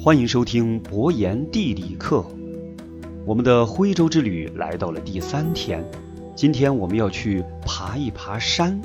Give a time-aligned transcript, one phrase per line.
[0.00, 2.24] 欢迎收听博言地理课。
[3.26, 5.84] 我们的徽州之旅来到了第三天，
[6.36, 8.80] 今天我们要去爬一爬山。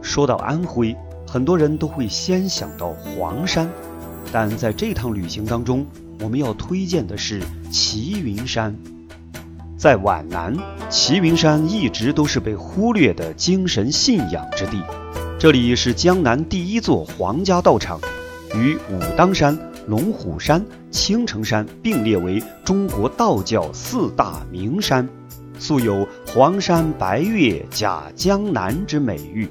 [0.00, 0.96] 说到安徽，
[1.28, 3.70] 很多人都会先想到黄山，
[4.32, 5.84] 但在这趟旅行当中，
[6.20, 8.74] 我们要推荐的是齐云山。
[9.76, 10.56] 在皖南，
[10.88, 14.80] 齐云山一直都是被忽略的精神信仰之地。
[15.38, 18.00] 这里是江南第一座皇家道场，
[18.56, 25.08] 与武当山、龙虎山、青城山并列为中国道教四大名山，
[25.58, 29.48] 素有“黄山白岳甲江南”之美誉。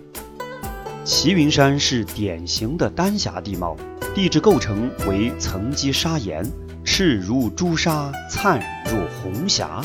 [1.04, 3.76] 齐云山是典型的丹霞地貌，
[4.16, 6.44] 地质构成为层积砂岩，
[6.84, 9.84] 赤如朱砂，灿若红霞。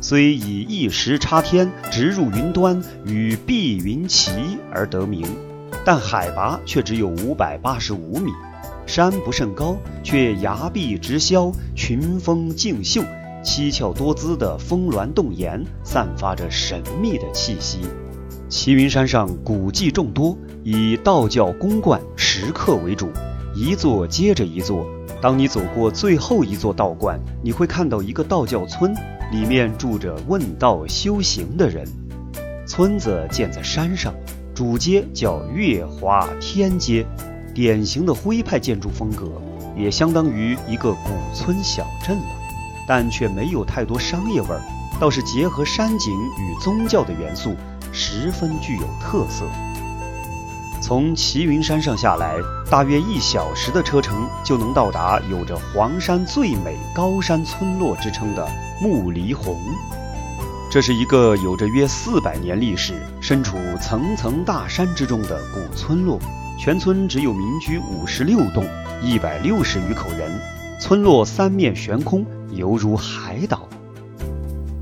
[0.00, 4.32] 虽以一石插天，直入云端，与碧云齐
[4.72, 5.24] 而得名，
[5.84, 8.32] 但海拔却只有五百八十五米。
[8.86, 13.02] 山不甚高，却崖壁直削，群峰竞秀，
[13.42, 17.80] 七窍多姿的峰峦洞岩，散发着神秘的气息。
[18.48, 23.08] 齐云山上古迹众多，以道教宫观石刻为主，
[23.54, 24.86] 一座接着一座。
[25.20, 28.94] 当你走过最后一座道观，你会看到一个道教村。
[29.32, 31.84] 里面住着问道修行的人，
[32.68, 34.14] 村子建在山上，
[34.54, 37.04] 主街叫月华天街，
[37.54, 39.30] 典型的徽派建筑风格，
[39.76, 42.24] 也相当于一个古村小镇了，
[42.88, 44.60] 但却没有太多商业味儿，
[45.00, 47.54] 倒是结合山景与宗教的元素，
[47.92, 49.44] 十分具有特色。
[50.82, 52.36] 从齐云山上下来，
[52.68, 58.46] 大约一小时的车程就能到达有着“黄山最美高山村落”之称的
[58.82, 59.56] 木梨红。
[60.70, 66.18] 这是一个有着约四百年历史、身处层层大山之中的古村落。
[66.58, 68.64] 全村只有民居五十六栋，
[69.02, 70.30] 一百六十余口人。
[70.80, 73.68] 村落三面悬空，犹如海岛。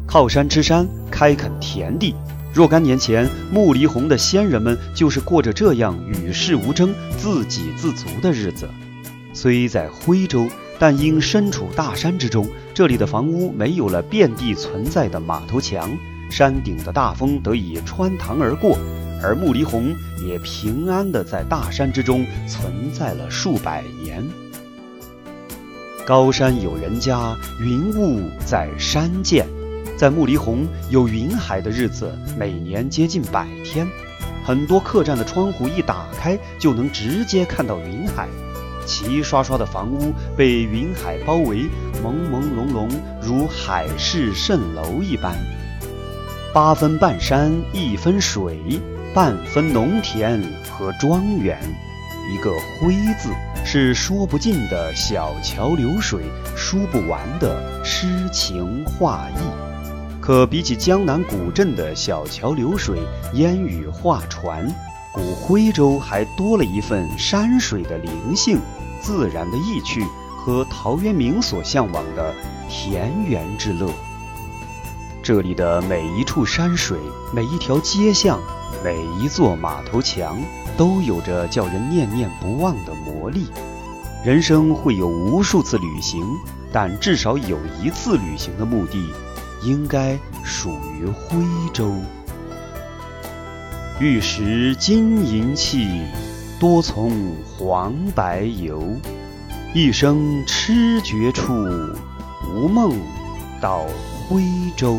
[0.06, 2.14] 靠山吃山，开垦田地。
[2.52, 8.68] 若干年前，木离红的先人们就是过着这样与世无争、自给自足的日子。
[9.32, 10.46] 虽在徽州，
[10.78, 15.90] 但因身处大山之中，这里的房屋没有了遍地存在的马头墙，
[16.32, 18.78] 山顶的大风得以穿堂而过，
[19.22, 19.94] 而木离红
[20.26, 24.26] 也平安地在大山之中存在了数百年。
[26.06, 29.46] 高山有人家，云雾在山见。
[29.94, 33.86] 在木离红有云海的日子，每年接近百天，
[34.42, 38.26] 很多客栈的窗户一打开，就能直接看到云海。
[38.86, 41.68] 齐刷刷的房屋被云海包围，
[42.02, 42.88] 朦朦胧胧，
[43.20, 45.36] 如海市蜃楼一般。
[46.52, 48.78] 八分半山，一分水，
[49.14, 50.38] 半分农田
[50.70, 51.58] 和庄园。
[52.30, 53.30] 一个“徽”字，
[53.64, 56.24] 是说不尽的小桥流水，
[56.54, 60.20] 说不完的诗情画意。
[60.20, 62.98] 可比起江南古镇的小桥流水、
[63.32, 64.70] 烟雨画船，
[65.10, 68.60] 古徽州还多了一份山水的灵性、
[69.00, 70.04] 自然的意趣
[70.36, 72.34] 和陶渊明所向往的
[72.68, 73.88] 田园之乐。
[75.22, 76.98] 这里的每一处山水、
[77.32, 78.40] 每一条街巷、
[78.82, 80.36] 每一座马头墙，
[80.76, 83.46] 都有着叫人念念不忘的魔力。
[84.24, 86.24] 人生会有无数次旅行，
[86.72, 88.98] 但至少有一次旅行的目的。
[89.64, 91.38] 应该属于徽
[91.72, 91.94] 州。
[94.00, 95.86] 玉石金银器，
[96.58, 98.82] 多从黄白游。
[99.72, 101.54] 一生痴绝处，
[102.52, 102.98] 无梦
[103.60, 103.86] 到
[104.32, 104.42] 徽
[104.74, 104.98] 州。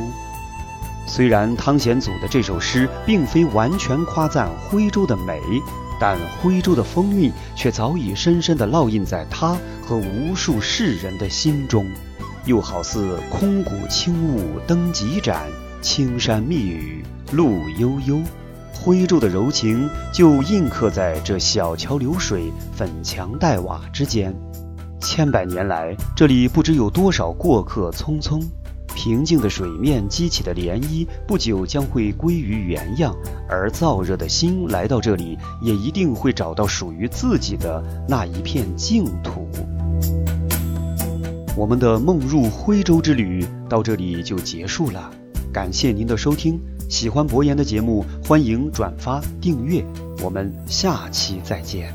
[1.07, 5.41] 虽然汤显祖的这首诗并非完全夸赞徽州的美，
[5.99, 11.83] 但徽州的风韵却早已深深地烙印在他和无数世人的心中。
[12.45, 15.47] 又好似空谷清雾灯急展，
[15.81, 18.19] 青山密雨路悠悠。
[18.71, 24.31] 徽州的柔情就印刻在这小桥流水、粉墙黛瓦之间。
[24.99, 28.39] 千百年来，这里不知有多少过客匆匆。
[28.95, 33.15] 平静的水面激起的涟漪，不久将会归于原样。
[33.49, 39.47] 而燥热的心来到这里，也一定会找到属于自己的那一片净土。
[41.55, 45.11] 我们的梦入徽州之旅到这里就结束了，
[45.51, 46.59] 感谢您的收听。
[46.89, 49.83] 喜欢博言的节目，欢迎转发订阅。
[50.23, 51.93] 我们下期再见。